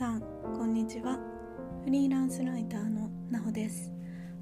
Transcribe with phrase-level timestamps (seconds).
[0.00, 0.22] さん
[0.56, 1.18] こんにちは。
[1.84, 3.92] フリーランスライターのなほです。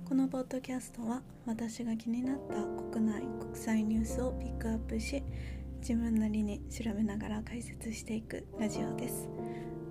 [0.05, 5.21] このポッドキャストは私が気になった国内国際ニュースをピックアップし
[5.81, 9.29] 自分なりに調べながら解説していくラジオです。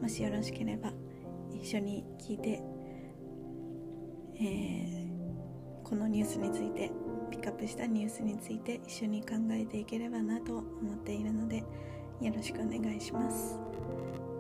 [0.01, 0.93] もしよろしければ
[1.51, 2.63] 一緒に聞いて、
[4.39, 6.93] えー、このニュースについて
[7.29, 11.57] ピックアップしたニュースについて一緒に考えていければなと思っているので
[12.21, 13.66] よろしくお願いします。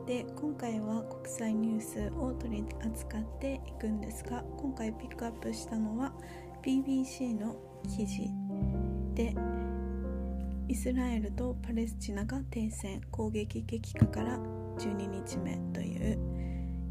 [0.07, 6.13] で今回は国際ニュースを取り扱っていくんですが今回ピックアップしたのは
[6.65, 8.29] BBC の記事
[9.13, 9.35] で
[10.69, 14.37] イスラエルとパレスチナが停戦攻撃激化から
[14.77, 16.17] 12日目という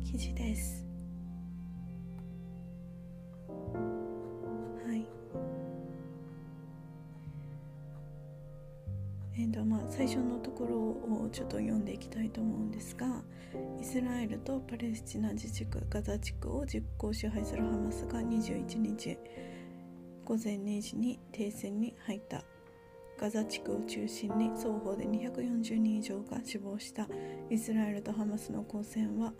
[0.04, 0.85] 記事です。
[9.38, 13.22] えーとまあ、最初のところをちょっと読んでいきたいと思うんですが
[13.78, 19.18] イスラエルとパレスチナ自治区ガザ地区を実効支配するハマスが21日
[20.24, 22.42] 午前2時に停戦に入った。
[23.18, 27.06] ガザ地区を中心に双方で240人以上が死亡した。
[27.48, 29.32] イスラエルとハマスの交戦は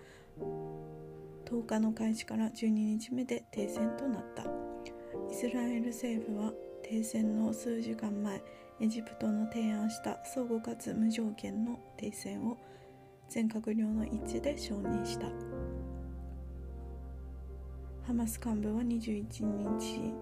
[1.45, 4.45] 10日の開始から12日目で停戦となった。
[4.45, 6.53] イスラエル政府は
[6.85, 8.41] 停戦の数時間前
[8.79, 12.59] エジプトの提案した相互かつ無条件の停戦を
[13.27, 15.29] 全閣僚の一致で承認した。
[18.07, 19.25] ハマス幹部は21
[19.81, 20.13] 日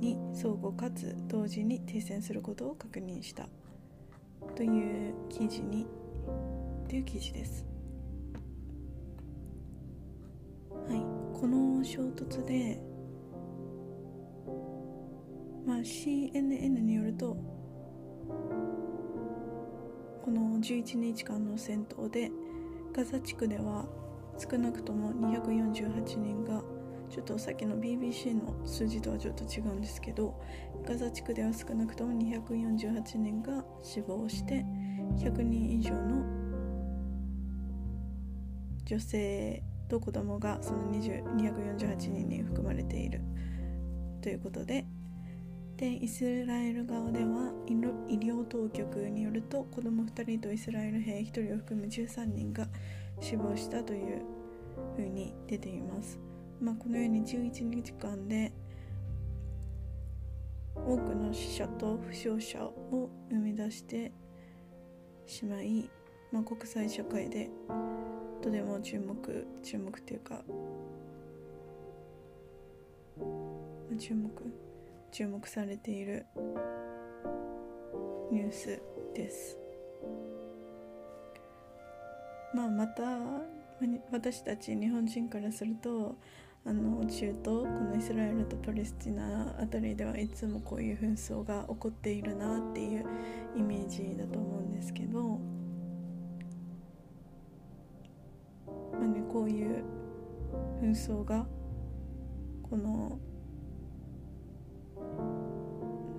[0.00, 3.48] に相互かつ同時に停戦することを確認した。
[4.56, 5.86] という記事に
[6.88, 7.64] という記事です。
[10.88, 10.98] はい。
[11.40, 12.89] この衝突で
[15.66, 17.36] まあ、CNN によると
[20.24, 22.30] この11日間の戦闘で
[22.92, 23.86] ガザ地区では
[24.38, 26.62] 少なくとも248人が
[27.10, 30.40] ちょっとさっきの BBC の数字とはちょっと違うんですけど
[30.86, 34.64] ガザ地区では少なくとも248人が死亡して
[35.16, 36.24] 100人以上の
[38.84, 43.20] 女性と子供がその248人に含まれている
[44.22, 44.86] ということで
[45.80, 52.66] でイスラエル側では医療当局によると子供2人とイスラエル兵1人を含む13人が
[53.18, 54.22] 死亡したという
[54.94, 56.20] ふうに出ています、
[56.60, 58.52] まあ、このように11日間で
[60.76, 64.12] 多くの死者と負傷者を生み出して
[65.26, 65.88] しまい、
[66.30, 67.48] まあ、国際社会で
[68.42, 70.42] とても注目注目というか
[73.98, 74.30] 注目
[75.10, 76.26] 注目されている
[78.30, 78.80] ニュース
[79.14, 79.58] です。
[82.54, 83.02] まあまた
[84.10, 86.16] 私たち日本人からすると
[86.66, 93.04] あの中東このイスラエルとパレスチナあたりではいつもこういう紛争が起こっているなっていう
[93.56, 95.38] イメージだと思うんですけど、
[98.92, 99.84] まあね、こういう
[100.82, 101.46] 紛争が
[102.68, 103.18] この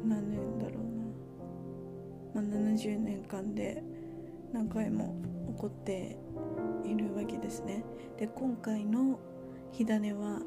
[0.06, 0.80] 何年だろ
[2.34, 3.84] うな、まあ、70年間で
[4.54, 5.16] 何回も
[5.54, 6.18] 起こって
[6.86, 7.84] いるわけですね。
[8.18, 9.20] で今回の
[9.72, 10.42] 火種は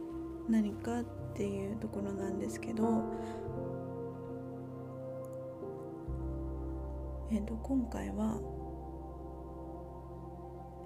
[0.48, 1.04] 何かっ
[1.34, 3.02] ていうところなんですけど、
[7.32, 8.38] えー、と今回は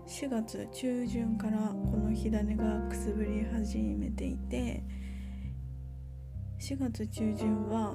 [0.07, 4.83] 4月中旬からこの火種がくすぶり始めていて
[6.59, 7.95] 4月中旬は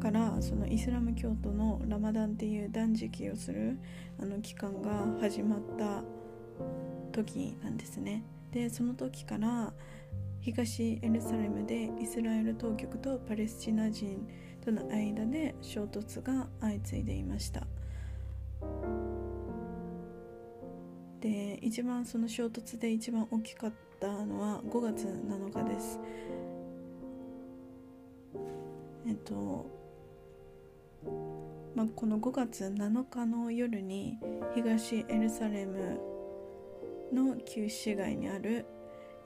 [0.00, 3.78] からそのイスラム教徒のラマダンっていう断食をする
[4.20, 6.02] あの期間が始まった
[7.12, 8.24] 時なんですね。
[8.50, 9.72] でその時から
[10.40, 14.26] 東エルサレムでイスラエル当局とパレスチナ人
[14.64, 17.66] との間で衝突が相次いでいました。
[21.20, 26.00] で一番その衝突で一番大きかったのは5月7日です。
[29.10, 29.66] えっと
[31.74, 34.18] まあ、この5月7日の夜に
[34.54, 36.00] 東エルサレム
[37.12, 38.66] の旧市街にある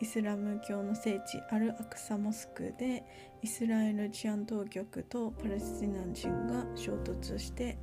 [0.01, 3.05] イスラム教の聖地アルアクサモスクで
[3.43, 7.79] イスラエル治安当局とパレスチナ人が衝突して、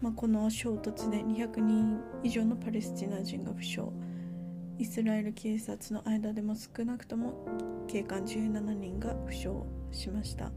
[0.00, 3.82] まあ、この衝突で200人以上のパレスチナ人が負傷。
[4.78, 7.46] イスラエル警察の間でも少なくとも
[7.88, 9.48] 警官17人が負傷
[9.90, 10.52] しました。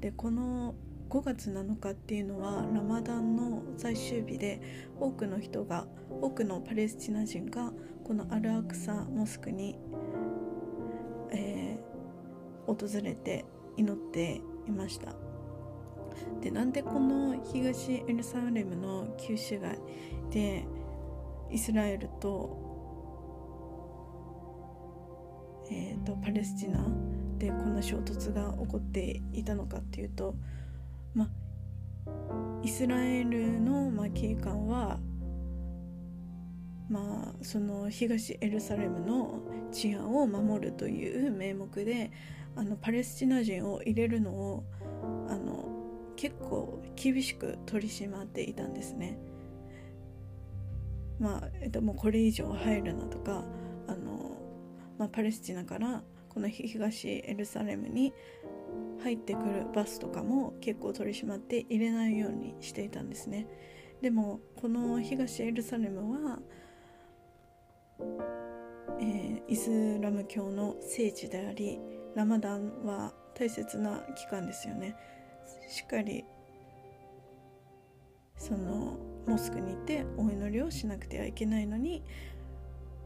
[0.00, 0.74] でこの
[1.08, 4.60] 5月7日っていうのはラマダンの最終日で
[4.98, 7.70] 多くの人が多くのパレスチナ人が
[8.02, 9.78] このアルアクサモスクに、
[11.30, 13.44] えー、訪れて
[13.76, 15.12] 祈っていました
[16.40, 19.78] でなんでこの東エルサレムの旧市街
[20.30, 20.64] で
[21.50, 22.61] イスラエルと,、
[25.72, 26.86] えーと、パレスチナ
[27.38, 30.34] でこんな衝突が起こっていたのかっていうと、
[31.14, 31.28] ま
[32.62, 35.00] イスラエルの、ま警官は
[36.90, 39.40] まあ、その東エルサレムの
[39.70, 42.10] 治安を守るという名目で
[42.54, 44.64] あのパレスチナ人を入れるのを
[45.28, 45.70] あの
[46.16, 49.18] 結構厳しく取り締まっていたんですね。
[51.18, 53.44] まあ、えっと、もうこれ以上入るなとか
[53.86, 54.31] あの、
[55.02, 58.14] まあ、パレスチナからこの東エルサレムに
[59.02, 63.48] 入ってくるバスとかも結構取り締まって入れないようにしていたんですね。
[64.00, 66.38] でもこの東エルサレムは、
[69.00, 71.80] えー、イスラム教の聖地であり
[72.14, 74.94] ラマダンは大切な期間ですよね。
[75.68, 76.24] しっかり
[78.36, 78.96] その
[79.26, 82.04] モスクに行ってお祈りをしなくてはいけないのに、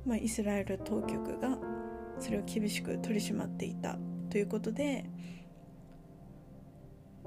[0.05, 1.59] まあ、イスラエル当局が
[2.19, 3.99] それを厳しく取り締まっていた
[4.31, 5.05] ということで、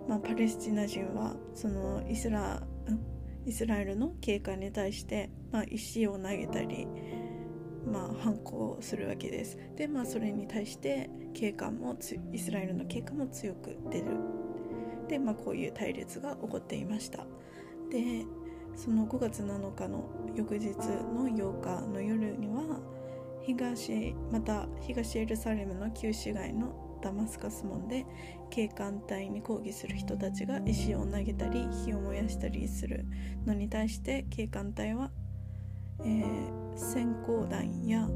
[0.07, 2.62] まあ、パレスチナ人はそのイスラ
[3.45, 6.88] イスラエルの警官に対して、まあ、石を投げたり、
[7.86, 9.57] まあ、反抗するわけです。
[9.75, 11.97] で、まあ、それに対して警官も
[12.31, 14.06] イスラエルの警官も強く出る。
[15.07, 17.25] で、まあ、こういう対立が起こっていました。
[17.89, 18.25] で
[18.75, 22.80] その5月7日の翌日の8日の夜には
[23.44, 28.06] 東また東エルサレムの旧市街のダマスカス門で
[28.50, 33.06] 警官隊に抗議する人たちが石を投げたり火を燃やしたりする
[33.45, 35.09] のに対して警官隊は、
[36.01, 38.07] えー、閃光弾や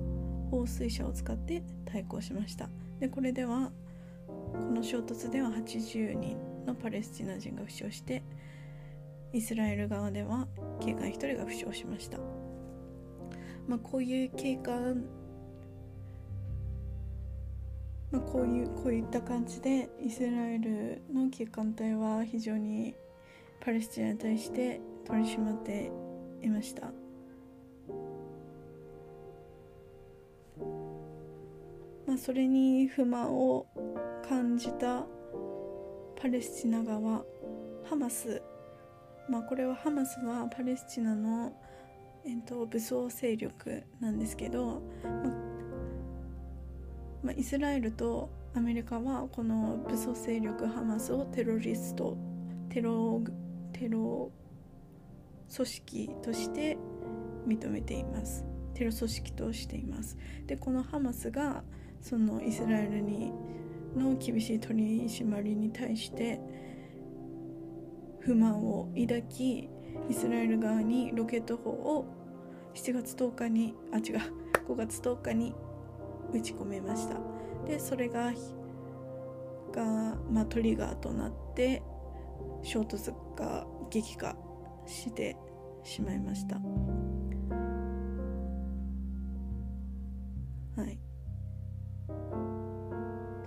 [0.51, 2.69] 放水車を使って対抗しました。
[2.99, 3.71] でこれでは
[4.27, 8.23] この衝突では80人のパレスチナ人が負傷して
[9.33, 10.47] イスラエル側では
[10.79, 12.19] 警官1人が負傷しました、
[13.68, 15.04] まあ、こういう警官
[18.13, 22.94] まあ、こういうこういった感じでイスラエルの警官隊は非常に
[23.60, 25.92] パレスチナに対して取り締まって
[26.44, 26.92] いました。
[32.06, 33.66] まあ、それに不満を
[34.30, 35.07] 感じた
[36.21, 37.24] パレスチナ側
[37.89, 38.44] ハマス。
[39.27, 41.51] まあこれはハマスはパレスチナの、
[42.25, 44.81] えー、と武装勢力なんですけど、
[47.21, 52.17] まあ、イスラエルとアメリカはこの武装勢力ハマスをテロリスト
[52.69, 53.21] テロ
[53.73, 54.31] テロ
[55.53, 56.77] 組織として
[57.47, 58.45] 認めています。
[58.73, 60.17] テロ組織としています。
[60.47, 61.63] でこのハマスが
[62.01, 63.31] そのイスラエルに
[63.95, 66.39] の厳しい取り締まりに対して
[68.19, 69.69] 不満を抱き
[70.10, 72.06] イスラエル側にロケット砲を
[72.74, 74.04] 7月10日にあ違う
[74.68, 75.54] 5月10日に
[76.34, 77.18] 打ち込めました。
[77.66, 78.34] でそれが
[79.72, 81.81] が、まあ、トリガーとなって
[82.62, 84.36] 衝突が激化
[84.85, 85.35] して
[85.83, 86.56] しまいました。
[86.56, 86.62] は
[90.88, 91.00] い。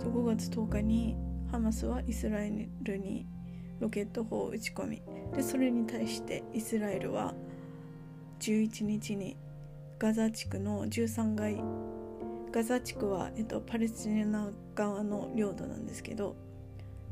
[0.01, 1.17] 5月10日に
[1.51, 3.27] ハマスはイスラエルに
[3.81, 5.03] ロケット砲を撃ち込み。
[5.35, 7.35] でそれに対してイスラエルは
[8.41, 9.37] 11日に
[9.99, 11.63] ガザ地区の13階
[12.53, 16.37] ガザ地区は、えっと、パレスチナ側の領土なんですけど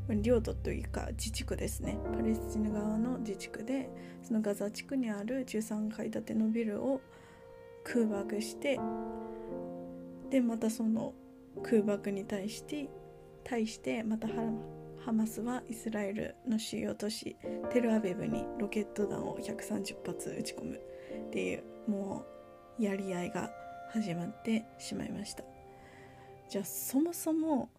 [0.09, 1.97] 領土というか自治区ですね。
[2.15, 3.89] パレスチナ側の自治区で
[4.21, 7.01] そのガザ地区にある13階建てのビルを
[7.83, 8.79] 空爆して
[10.29, 11.13] でまたその
[11.63, 12.89] 空爆に対して
[13.43, 14.27] 対してまた
[15.05, 17.35] ハマスはイスラエルの主要都市
[17.71, 20.81] テルアビブにロケット弾を130発撃ち込む。
[21.27, 22.25] っていうも
[22.79, 23.51] うやり合いが
[23.91, 25.43] 始まってしまいました。
[26.49, 27.69] じゃあそもそも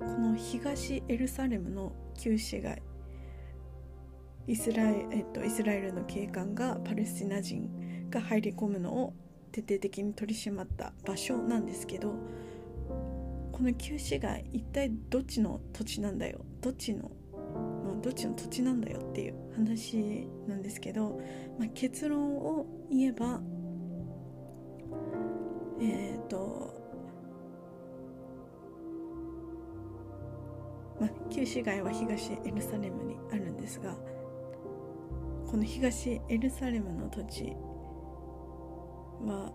[0.00, 2.82] この東エルサレムの旧市街
[4.48, 9.14] イスラエ,、えっと、イスラエルの警官がパレスチナ人が入り込むのを
[9.52, 12.12] 徹底的に取り締まった場所なんですけど
[13.54, 16.44] この旧市街一体どっちの土地なんだよ。
[16.60, 17.08] どっちの、
[17.84, 21.20] まあ、どっちの土地なんだよっていう話なんですけど、
[21.56, 23.40] まあ、結論を言えば
[25.80, 26.74] えっ、ー、と
[31.00, 33.94] まあ、旧市街は東エルサレムにあるんですが
[35.46, 37.56] この東エルサレムの土地
[39.24, 39.52] は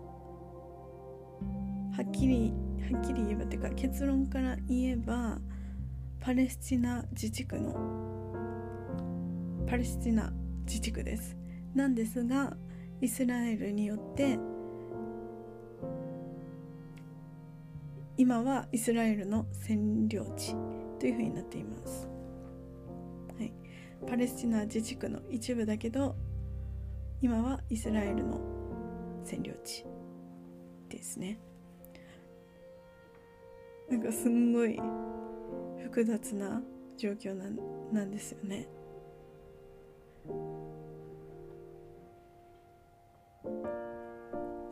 [1.96, 2.54] はっきり
[2.86, 5.38] っきり言えばというか結論から言えば
[6.20, 7.74] パレスチナ自治区の
[9.66, 10.32] パレスチナ
[10.66, 11.36] 自治区です。
[11.74, 12.56] なんですが
[13.00, 14.38] イスラエルによって
[18.16, 20.54] 今はイスラエルの占領地
[20.98, 22.06] というふうになっています、
[23.38, 23.52] はい、
[24.06, 26.16] パレスチナ自治区の一部だけど
[27.22, 28.38] 今はイスラエルの
[29.24, 29.86] 占領地
[30.90, 31.38] ですね。
[33.90, 34.78] なんかすんごい
[35.82, 36.62] 複雑な
[36.96, 37.58] 状況なん
[37.92, 38.68] なんですよね。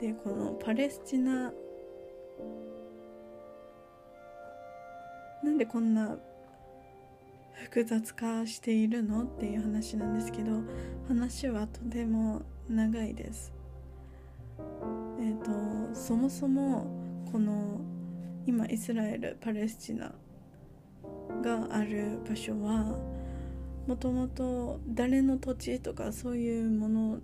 [0.01, 1.53] でこのパレスチナ
[5.43, 6.17] なんでこんな
[7.65, 10.63] 複雑化しているのっていう話なんですけど
[11.09, 13.53] 話はとても長いです。
[15.19, 16.87] えっ、ー、とそもそも
[17.33, 17.81] この
[18.49, 20.11] 今イスラエルパレスチナ
[21.43, 22.99] がある場所は
[23.87, 27.19] もともと誰の土地とかそういうもの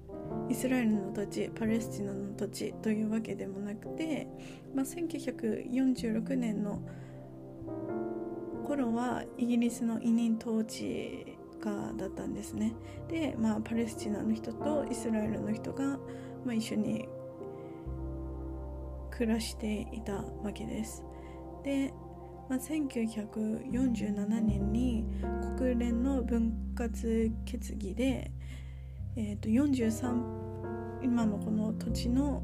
[0.50, 4.28] イスラエルの土地パレスチナの土地というわけでもなくて、
[4.74, 6.82] まあ、1946年の
[8.68, 12.74] 頃はイギリスの委任統治下だったんですね。
[13.08, 15.98] で、まあ、パレスチナの人とイスラエルの人が、
[16.44, 17.08] まあ、一緒に
[19.10, 21.02] 暮らしていたわけです。
[21.64, 21.92] で、
[22.48, 25.04] まあ、1947年に
[25.56, 28.30] 国連の分割決議で、
[29.16, 32.42] えー、と43今のこの土地の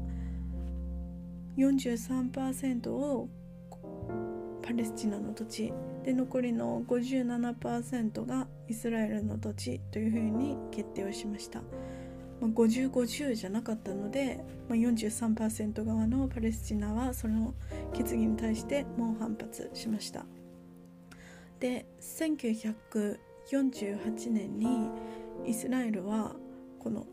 [1.57, 3.29] 43%を
[4.63, 5.73] パレスチナの土地
[6.03, 11.61] で残りの57%がイスラエルの土地というふうに決定をしました、
[12.41, 17.53] まあ、5050じゃなかったので、まあ、43%側のパレスチナはその
[17.93, 20.25] 決議に対して猛反発しました
[21.59, 23.17] で1948
[24.31, 24.89] 年に
[25.45, 26.35] イスラエルは
[26.79, 27.05] この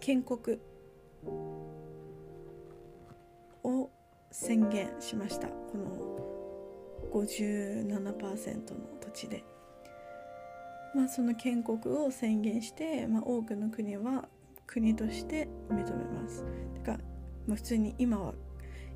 [0.00, 0.58] 建国
[3.62, 3.90] を
[4.30, 6.22] 宣言しましたこの
[7.12, 9.51] 57%の土地で。
[10.94, 14.28] まあ、その建国を宣言して、まあ、多くの国は
[14.66, 16.44] 国として認めます。
[16.74, 16.98] てか、
[17.46, 18.34] まあ、普通に今は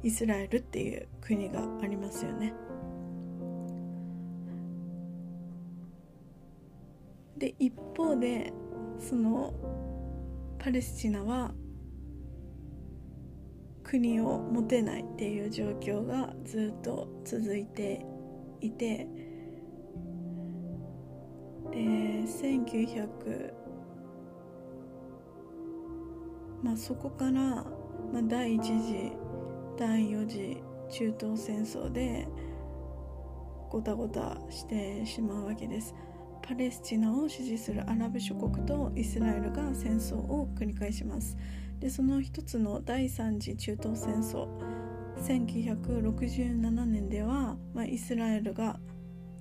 [0.02, 2.54] イスラエルっていう国がありますよね。
[7.38, 8.52] で一方で
[8.98, 9.52] その
[10.58, 11.52] パレスチナは
[13.82, 18.04] 国を持てないっていう状況がずっと続いて
[18.60, 19.06] いて
[21.76, 21.82] で
[22.22, 23.52] 1900
[26.62, 27.64] まあそこから、ま
[28.18, 29.12] あ、第一次
[29.78, 32.26] 第四次中東戦争で
[33.68, 35.94] ごたごたしてしまうわけです。
[36.40, 41.36] パレスチナを支持するアラブ諸国とイスラエルが戦争を繰り返します。
[41.80, 44.48] でその一つの第三次中東戦争
[45.18, 48.78] 1967年では、まあ、イスラエルが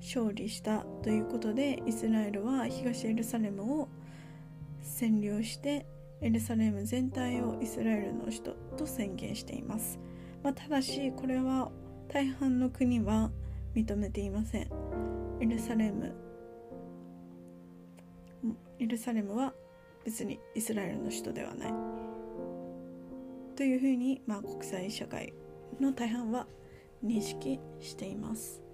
[0.01, 3.89] 勝利したということでイスラエルは東エルサレムを
[4.83, 5.85] 占領して
[6.21, 9.99] エルサレム全体をイスラエルの首都と宣言しています、
[10.43, 11.71] まあ、ただしこれは
[12.07, 13.31] 大半の国は
[13.75, 14.69] 認めていません。
[15.41, 16.15] エルサレム
[18.79, 19.53] エルサレムは
[20.05, 21.73] 別にイスラエルの首都ではない。
[23.55, 25.33] というふうに、まあ、国際社会
[25.79, 26.45] の大半は
[27.03, 28.64] 認識しています。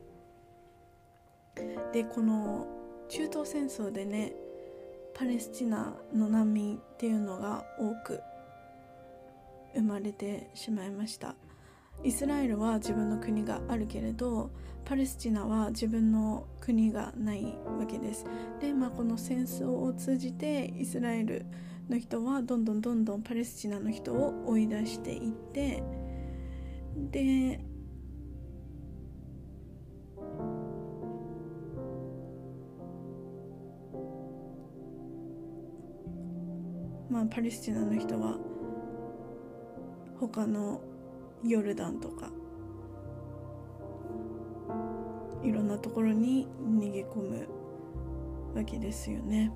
[1.94, 2.68] でこの
[3.10, 4.34] 中東戦争でね
[5.14, 8.22] パレスチナの難民っていうのが多く
[9.76, 11.36] 生まれてしまいました。
[12.04, 14.50] イスラエルは自分の国があるけれど
[14.86, 18.26] パレスチナは自分の国がないわけです。
[18.60, 21.46] でまあこの戦争を通じてイスラエル
[21.90, 25.84] の人はどんどんどんどんパレスチナの人を追い出していって
[27.12, 27.60] で
[37.12, 38.38] まあパレスチナの人は
[40.20, 40.82] 他の
[41.44, 42.32] ヨルダンとか
[45.44, 47.48] いろんなところに逃げ込む
[48.56, 49.52] わけですよね。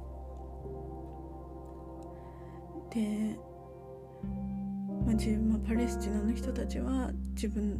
[2.90, 3.38] で、
[5.06, 7.80] まあ、自分はパレスチナの人たちは自分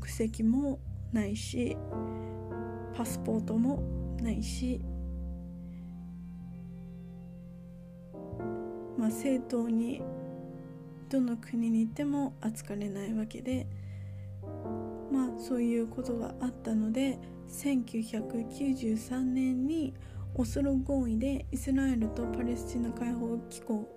[0.00, 0.80] 国籍も
[1.12, 1.76] ないし
[2.96, 3.82] パスポートも
[4.22, 4.80] ないし
[9.00, 10.02] まあ正当に
[11.08, 13.66] どの国に行っても扱われないわけで
[15.10, 19.94] まあそういうことがあったので1993年に
[20.34, 23.88] オスロ合意でイスラエルとパレスチナ解放機構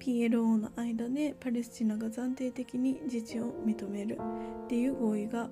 [0.00, 4.18] PLO の間でパレスチナが暫定的に自治を認める
[4.64, 5.48] っていう合意が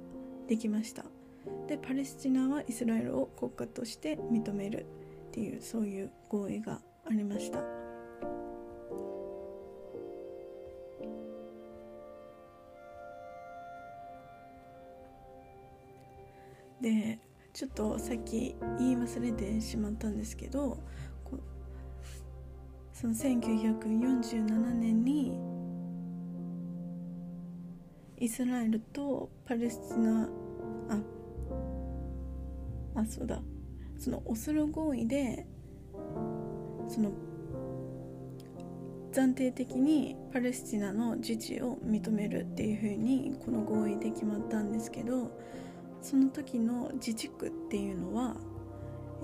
[0.49, 1.05] できました。
[1.69, 4.87] でパレスチナはイスラエルを国家として認める
[5.29, 7.82] っていうそういう合意がありました。
[16.83, 17.19] で
[17.53, 20.79] ちょっとさっき言い忘れてしまったんですけど
[22.93, 25.39] その1947年に
[28.19, 30.29] イスラエルとパレスチナ
[30.89, 30.99] あ
[32.95, 33.41] あそうだ。
[33.99, 35.47] そのオスロ合意で
[36.89, 37.13] その
[39.13, 45.31] 暫定的にパレスチナの自治を認めるっていうふうにこの合意で決まったんですけど
[46.03, 48.37] その時の自治区っていうのは、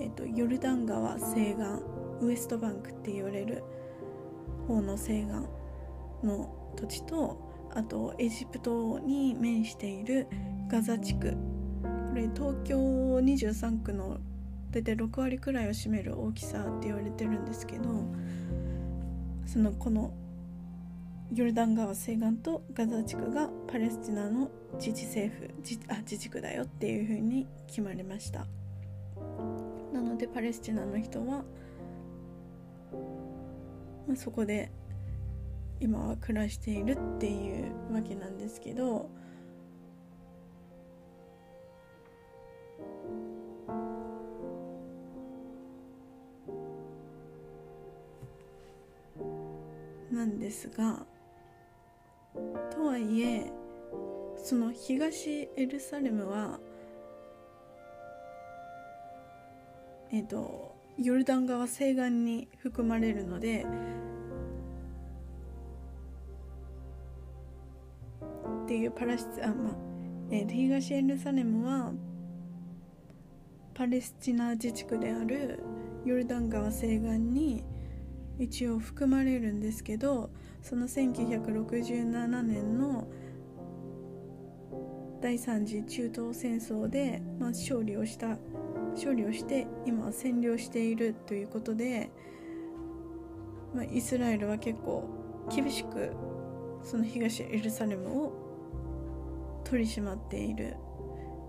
[0.00, 3.64] えーと、ヨルダン川西岸ウエストバンクって言われる
[4.66, 7.36] 方の西岸の土地と
[7.74, 10.28] あとエジプトに面している
[10.68, 11.36] ガザ地区。
[11.82, 14.18] これ東京23区の
[14.70, 17.84] 大体6割くらいを占める大きさって言われてるんですけど
[19.46, 20.12] そのこの
[21.34, 28.46] ヨルダン川西岸とガザ地区がパレスチナの自治政府自あ自治区だよっていうふうに決まりました。
[29.92, 31.44] なのでパレスチナの人は、
[34.06, 34.70] まあ、そこで
[35.80, 39.10] 今は暮らしているっていうわけなんですけど
[50.10, 51.06] なんですが
[52.98, 53.50] いえ
[54.36, 56.58] その東エルサレムは
[60.10, 63.66] えっ、とヨルダン川西岸に含まれるので
[68.64, 69.72] っていうパラシあまあ、
[70.30, 71.92] えー、東エルサレムは
[73.74, 75.62] パレスチナ自治区である
[76.04, 77.64] ヨルダン川西岸に
[78.38, 80.30] 一応含まれるんですけど
[80.62, 83.08] その1967年の
[85.20, 88.38] 第三次中東戦争で、まあ、勝利をした
[88.94, 92.10] 勝利をして今は占領しているということで、
[93.74, 95.08] まあ、イスラエルは結構
[95.54, 96.12] 厳しく
[96.82, 100.76] その東エルサレムを取り締まっている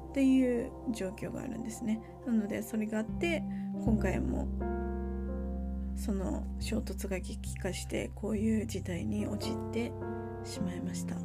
[0.10, 2.02] っていう状況があるんですね。
[2.26, 3.44] なのでそれがあって
[3.86, 4.48] 今回も
[6.00, 9.92] その衝突が激化してこういう事態に陥って
[10.46, 11.16] しまいました、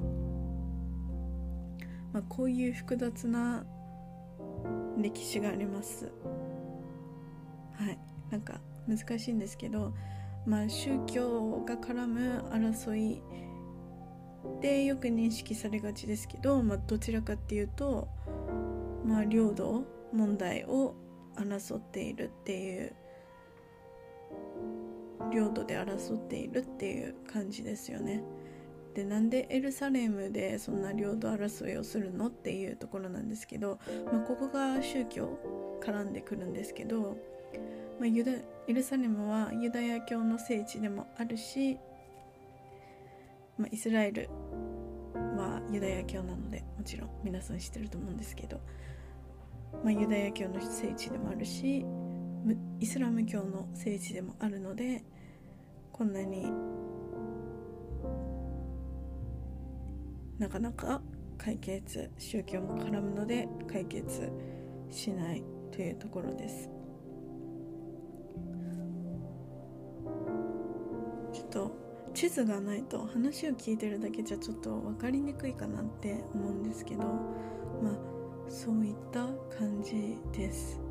[2.12, 3.64] まあ、こういう複雑な
[4.98, 6.12] 歴史があります。
[7.72, 7.98] はい。
[8.30, 9.94] なんか難しいんですけど
[10.46, 13.22] まあ宗教が絡む争い
[14.60, 18.08] でよく認識されがちですけど、まあ、どちらかっていうと、
[19.06, 20.94] まあ、領土問題を
[21.36, 22.94] 争っているっていう
[25.32, 28.22] 領土で争っているっていう感じですよね。
[28.94, 33.80] でなんでエルサレムでそんな領土争いをするのっていうところなんですけど、
[34.12, 35.38] まあ、ここが宗教
[35.82, 37.16] 絡んでくるんですけど、
[37.98, 41.76] まあ、ユダエルサレムはユダヤ教の聖地でもあるし、
[43.58, 44.30] まあ、イスラエル
[45.12, 48.60] はユダヤ教なのでもちろん皆さん知ってると思うんですけど、
[49.84, 51.84] ま、ユダヤ教の聖地でもあるし
[52.84, 55.02] イスラム教の聖地でもあるので
[55.90, 56.52] こんなに
[60.38, 61.00] なかなか
[61.38, 64.30] 解決宗教も絡むので解決
[64.90, 65.42] しない
[65.72, 66.68] というところです。
[71.32, 71.70] ちょっと
[72.12, 77.04] 地図がないと話を聞いてるだけじゃちょっと分かりにくいかなって思うんですけど
[77.82, 80.83] まあそういった感じです。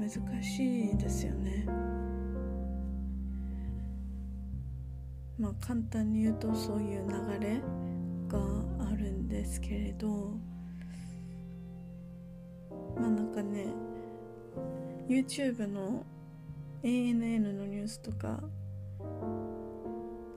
[0.00, 1.66] 難しいですよね。
[5.38, 7.60] まあ簡単に言うとそういう流れ
[8.28, 8.38] が
[8.90, 10.34] あるんですけれど
[12.96, 13.66] まあなんかね
[15.08, 16.04] YouTube の
[16.82, 18.40] ANN のニュースとか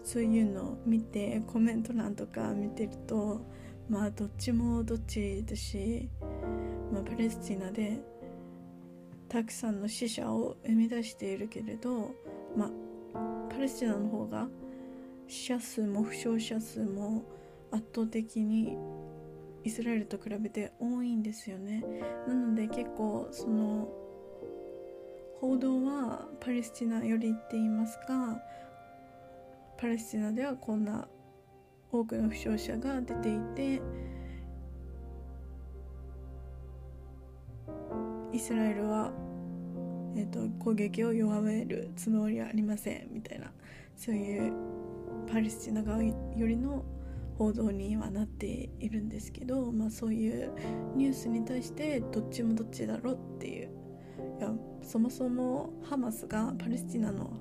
[0.04, 3.42] そういうのを見てコメント欄とか見てると
[3.90, 6.10] まあどっちもどっちだし、
[6.92, 8.00] まあ、パレスチナで
[9.34, 12.12] たくさんの死者を生み出しているけれど、
[12.56, 12.70] ま、
[13.50, 14.48] パレスチナの方が
[15.28, 17.24] 死者数も負傷者数も
[17.72, 18.78] 圧倒的に
[19.64, 21.84] イスラエルと比べて多いんですよね。
[22.28, 23.88] なので結構その
[25.42, 28.40] 報道はパレスチナよりって言いますか
[29.80, 31.08] パレスチナではこんな
[31.92, 33.82] 多くの負傷者が出ていて
[38.34, 39.12] イスラエルは、
[40.16, 43.52] えーと、攻撃を弱めるつもりはありませんみたいな
[43.96, 44.54] そういう
[45.32, 46.84] パレスチナ側よりの
[47.38, 50.52] 報道にはなっているんですけど、まあ、そういう
[50.96, 53.70] ニュースに対してどっちもどっちだろっていう。
[54.40, 57.32] いやそもそもハマスがパレスチナの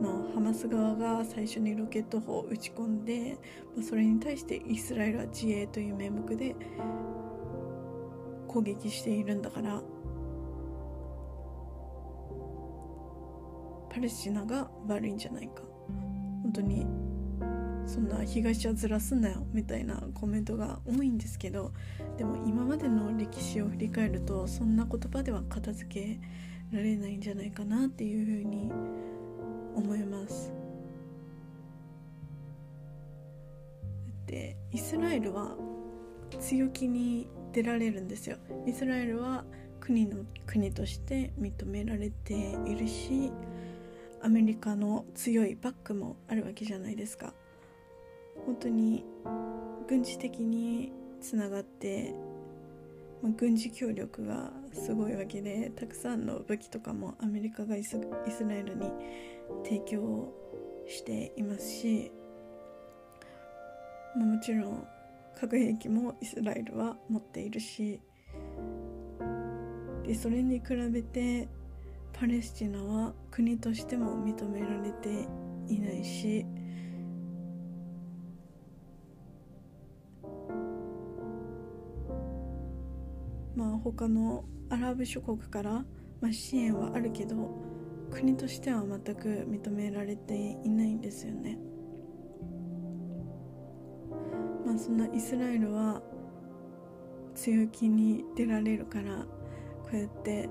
[0.00, 3.38] のハマス側が最初にロケット砲を撃ち込んで、
[3.74, 6.54] まあ、それに対してイスラエルは自衛という名目で
[8.46, 9.82] 攻撃しているんだから
[13.90, 15.62] パレスチナが悪いんじゃないか。
[16.42, 16.86] 本当に
[17.86, 21.72] そんな東はずらすんなよみたいなコメントが多いんですけど
[22.18, 26.18] でも今までの歴史を振り返るとそんな言葉では片付
[26.70, 28.70] けられないんじゃないかなっていうふうに
[29.74, 30.52] 思います。
[34.26, 35.56] でイスラエルは
[36.38, 38.36] 強気に出られるんですよ。
[38.66, 39.44] イスラエルは
[39.80, 42.34] 国の国として認められて
[42.66, 43.32] いるし
[44.22, 47.32] アメリカの強いバックもあるわけじゃないですか。
[48.46, 49.04] 本当に
[49.88, 52.14] 軍事的につながって、
[53.22, 58.90] まあ、軍事協力がすごいわけでたくさんの武器とかもアメリカがイスラエルに
[59.64, 60.32] 提供
[60.86, 62.12] していますし、
[64.16, 64.86] まあ、もちろん
[65.38, 68.00] 核兵器もイスラエルは持っているし
[70.04, 71.48] でそれに比べて
[72.18, 75.28] パレスチナは国としても認められて
[75.68, 76.44] いないし
[83.54, 85.84] まあ他のアラブ諸国から、
[86.20, 87.50] まあ、支援はあるけど
[88.10, 91.58] 国としては全く認められていないんですよね。
[94.66, 96.02] まあそんなイスラエルは
[97.34, 99.24] 強気に出られるから
[99.82, 100.48] こうやって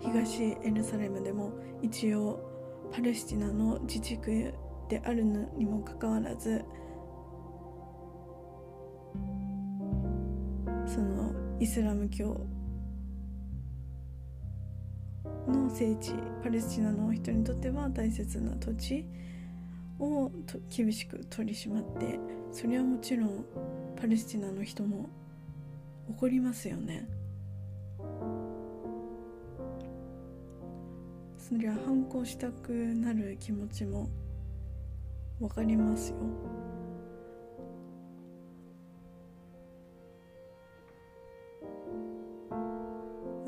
[0.00, 2.40] 東エルサレムでも一応
[2.92, 4.54] パレスチナの自治区
[4.88, 6.64] であるのにもかかわらず
[10.86, 12.40] そのイスラム教
[15.46, 19.04] の聖地パレスチナの人にとっては大切な土地
[19.98, 20.30] を
[20.74, 22.18] 厳しく取り締まって
[22.52, 23.44] それはもちろん
[23.96, 25.08] パレスチナの人も
[26.08, 27.06] 怒りますよね。
[31.48, 34.06] そりゃ反抗したくなる気持ちも
[35.40, 36.16] 分かりますよ。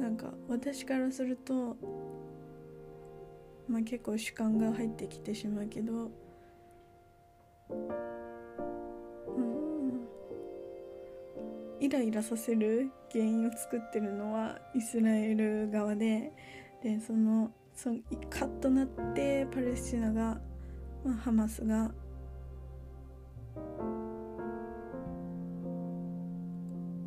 [0.00, 1.76] なんか私からすると
[3.68, 6.10] まあ結構主観が入ってきてしまうけど
[7.68, 7.74] う
[9.40, 10.08] ん
[11.78, 16.32] イライラさせる原因を作ってるのはイスラエル側で
[16.82, 17.50] でその
[17.82, 17.96] その
[18.28, 20.38] カッとなってパレスチナが、
[21.02, 21.90] まあ、ハマスが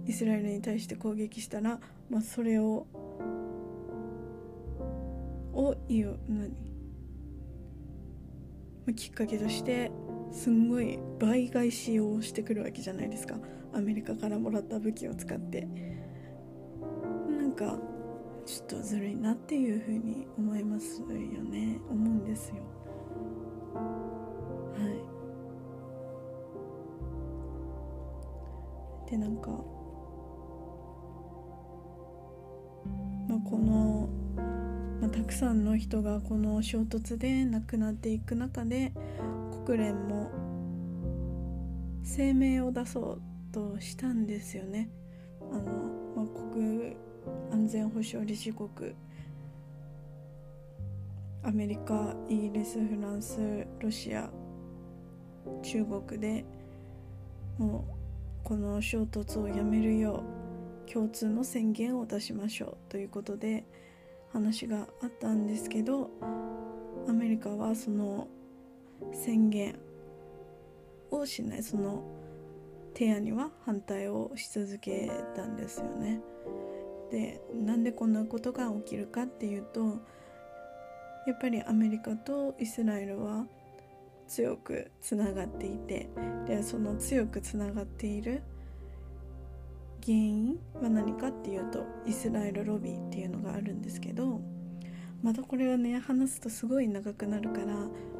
[0.07, 2.87] イスラエルに対して攻撃したら、まあ、それを
[5.53, 6.19] を言う
[8.87, 8.95] 何？
[8.95, 9.91] きっかけとして
[10.31, 13.35] すんごい倍返しをしてくるわけじゃないですか。
[13.75, 15.67] アメリカからもらった武器を使って。
[17.29, 17.77] なんか
[18.45, 21.79] ちょっとずるいなっていうふうに思いますよね。
[21.89, 22.55] 思うんですよ。
[23.73, 23.81] は
[29.07, 29.11] い。
[29.11, 29.49] でなんか
[33.27, 34.09] まあこの
[35.01, 38.93] まあ、たくさんの人がこの衝突で亡くなっていく中で
[39.65, 40.31] 国連も
[42.03, 44.89] 声明を出そうとしたんですよね。
[45.51, 45.61] あの
[46.15, 46.95] まあ、国
[47.51, 48.69] 安全保障理事国
[51.43, 54.29] アメリカイギリスフランスロシア
[55.61, 56.45] 中国で
[57.57, 60.23] もうこの衝突をやめるよ
[60.87, 63.65] う共通の宣言を出しましょうということで
[64.31, 66.09] 話があったんですけど
[67.07, 68.27] アメリカはその
[69.13, 69.77] 宣言
[71.11, 72.03] をしないその
[72.93, 76.21] 提案には反対をし続けたんですよね。
[77.13, 79.99] でなんでこんなことが起きるかっていうと
[81.27, 83.45] やっぱりアメリカとイスラエルは
[84.27, 86.09] 強くつながっていて
[86.47, 88.41] でその強くつながっている
[90.03, 94.41] 原因は何かっていうとイスラエルロビーっていうのがあるんですけど
[95.21, 97.75] またこれはね話すとすごい長くなるから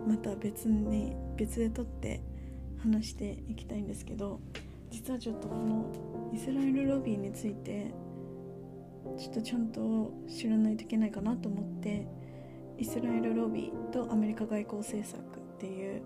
[0.07, 2.21] また別に別で撮って
[2.77, 4.39] 話していきたいんですけど
[4.91, 7.91] 実はちょっとこのイスラエルロビーについて
[9.17, 12.07] ちょっとちゃんと知らないといけないかなと思って
[12.77, 15.23] イスラエルロビーとアメリカ外交政策っ
[15.59, 16.01] ていう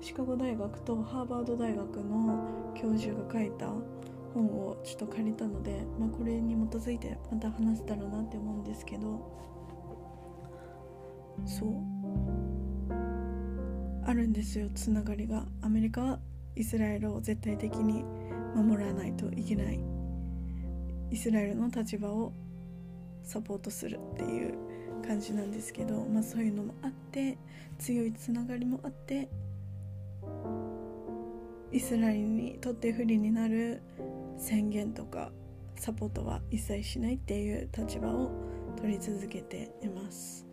[0.00, 3.68] シカゴ大学とハーバード大学の教授が書いた
[4.32, 9.40] 本をちょっと借りたので、まあ、これに基づいてまた話せたらなって思うんですけど
[11.44, 11.70] そう。
[14.06, 15.46] あるんですよつながりが。
[15.62, 16.18] アメリカは
[16.56, 18.04] イスラエルを絶対的に
[18.54, 19.99] 守らないといけない。
[21.10, 22.32] イスラエルの立場を
[23.22, 24.54] サポートするっていう
[25.06, 27.38] 感じなんですけど、まあ、そういうのもあって
[27.78, 29.28] 強いつながりもあって
[31.72, 33.82] イスラエルにとって不利になる
[34.36, 35.30] 宣言とか
[35.76, 38.30] サポートは一切しないっていう立場を
[38.76, 40.46] 取り続けています。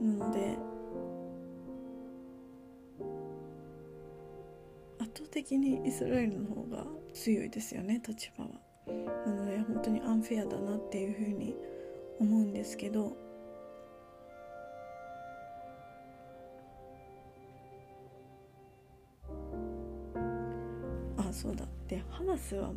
[0.00, 0.56] なので
[5.36, 8.50] 的にイスラエルの方が強いですよね立場は。
[9.26, 11.54] なので本当にアンフェアだなっていうふうに
[12.18, 13.14] 思うんですけど。
[21.18, 21.66] あそうだ。
[21.86, 22.72] でハマスは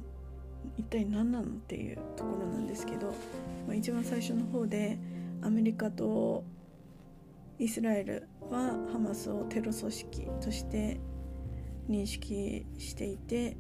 [0.78, 3.14] 一体何なのっていうところなんですけど、
[3.74, 5.00] 一番最初の方で
[5.42, 6.44] アメリカと
[7.58, 11.00] イスラエルはハマスをテロ組織として
[11.90, 13.58] 認識していて、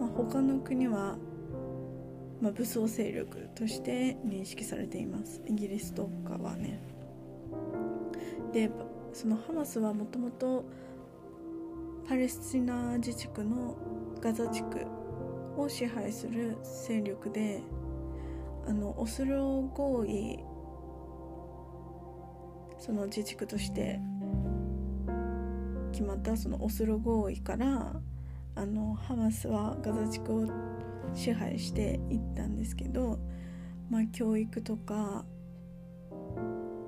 [0.00, 1.16] まあ、他の国は、
[2.40, 5.42] まあ、武装勢力として認識されています。
[5.46, 6.80] イギリスとかはね。
[8.52, 8.70] で
[9.12, 10.64] そのハマスはもともと
[12.08, 13.76] パレスチナ自治区の
[14.20, 14.86] ガザ地区
[15.56, 17.62] を支配する勢力で
[18.66, 20.38] あのオスロ合意
[22.78, 24.00] その自治区として
[26.02, 27.92] 決まったそのオスロ合意から
[28.56, 30.48] あのハマスはガザ地区を
[31.14, 33.20] 支配していったんですけど、
[33.88, 35.24] まあ、教育とか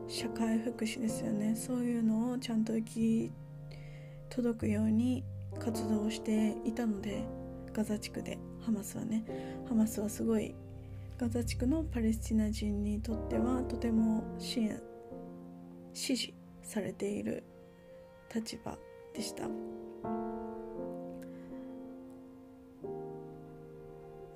[0.08, 1.54] 社会福祉ですよね。
[1.54, 3.32] そういうのをちゃんと行き
[4.30, 5.22] 届くように
[5.60, 7.24] 活動していたので
[7.72, 9.24] ガザ地区でハマスはね。
[9.68, 10.56] ハマスはすごい
[11.18, 14.82] ガザ地区のパレスチナ人にとってはとても支援
[15.92, 17.44] 支持されている
[18.34, 18.76] 立場
[19.14, 19.48] でした。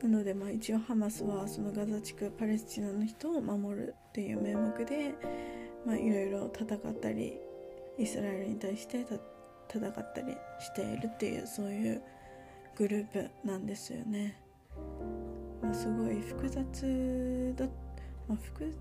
[0.03, 5.14] なのでまあ一応ハマスはそのガザ地区パレスチナの人を守るっていう名目で
[5.87, 7.38] いろいろ戦ったり
[7.99, 9.05] イスラエルに対して
[9.69, 12.03] 戦ったりしているっていうそういう
[12.77, 14.41] グループなんですよね、
[15.62, 17.67] まあ、すごい複雑だ、
[18.29, 18.73] まあ、複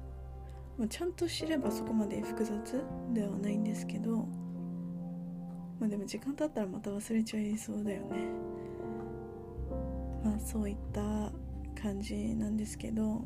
[0.77, 4.27] まあ、ちゃんと知ればそこまで複雑ではないんですけど。
[5.79, 8.29] まあでも時間経ったらまた忘れちゃいそうだよね。
[10.23, 11.31] まあそういった
[11.79, 13.21] 感じなんですけど。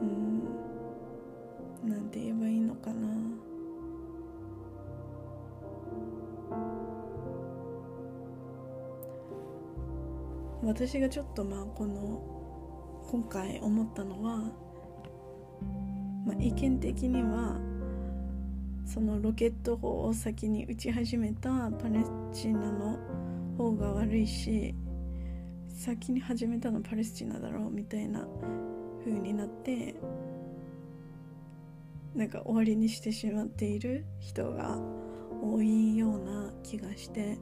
[0.00, 0.42] うん。
[1.88, 3.08] なんて言えばいいのかな。
[10.64, 12.41] 私がちょっとまあこの
[13.10, 14.38] 今回思ったのは、
[16.26, 17.60] まあ、意見的には
[18.84, 22.98] そのロケット砲を先に撃ち始めたパレスチナの
[23.56, 24.74] 方が悪いし
[25.68, 28.26] 先に始めたのパレスチナだろうみたいな
[29.04, 29.94] 風になって
[32.14, 34.78] なんか終わりにしてしまっている人が
[35.42, 37.38] 多いような気がして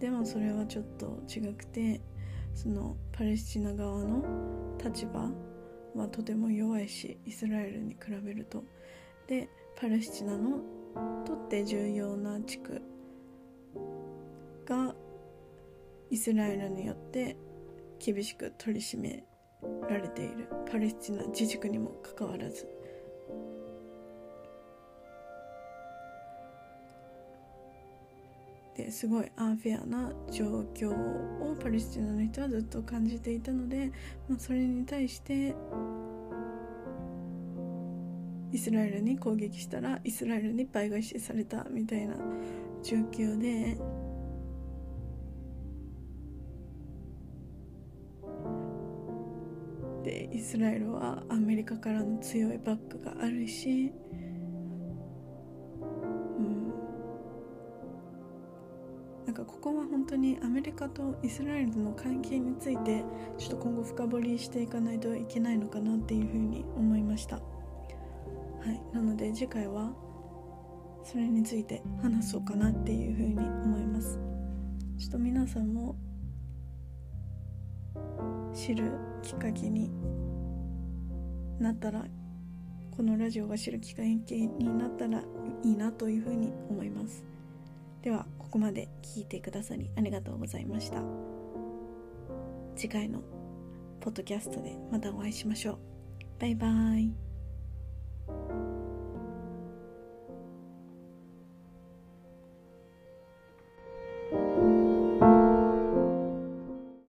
[0.00, 2.00] でもそれはちょっと違くて
[2.54, 4.24] そのパレスチナ側の
[4.82, 5.30] 立場
[5.94, 8.64] はとても弱いしイスラエルに比べると。
[9.26, 10.60] でパレスチナの
[11.24, 12.82] とって重要な地区
[14.66, 14.94] が
[16.10, 17.36] イスラエルによって
[17.98, 19.24] 厳しく取り締め
[19.88, 20.48] られている。
[20.70, 22.68] パレスチナ自治区にもかかわらず。
[28.80, 33.92] でですごいアンフェアな状況をパレスチナの人はずっと感じていたので、
[34.28, 35.54] まあ、それに対して
[38.52, 42.14] イスラエルに攻撃したらイスラエルに倍返しされたみたいな
[42.82, 43.76] 状況で
[50.02, 53.92] でイスラエルはアメリカからの強いバックがあるし
[59.50, 63.04] ここは本当にアメリカとイスラエルの関係について
[63.36, 67.36] ちょっと今後深掘りしていかないといけないのかなっていうふうに思いました。
[67.36, 67.42] は
[68.66, 68.80] い。
[68.94, 69.92] なので次回は
[71.02, 74.18] それについて話そうかなっていうふうに思います。
[74.98, 75.96] ちょっと皆さんも
[78.54, 79.90] 知るきっかけに
[81.58, 82.06] なったら
[82.96, 85.22] このラジオが知るきっかけになったら
[85.64, 87.24] いいなというふうに思います。
[88.02, 91.02] ではここまで聞いてくださりありがとうございました。
[92.76, 93.20] 次回の
[94.00, 95.78] ポッドキャストでまたお会いしましょう。
[96.38, 97.29] バイバイ。